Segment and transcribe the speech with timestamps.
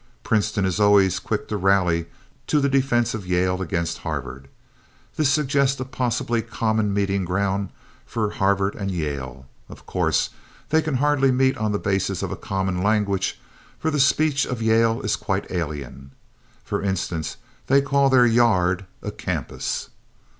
[0.23, 2.07] Princeton is always quick to rally
[2.47, 4.47] to the defense of Yale against Harvard.
[5.15, 7.69] This suggests a possibly common meeting ground
[8.03, 9.45] for Harvard and Yale.
[9.69, 10.31] Of course,
[10.69, 13.39] they can hardly meet on the basis of a common language
[13.77, 16.13] for the speech of Yale is quite alien.
[16.63, 17.37] For instance,
[17.67, 19.89] they call their "yard" a "campus."